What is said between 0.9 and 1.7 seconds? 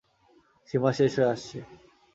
শেষ হয়ে আসছে।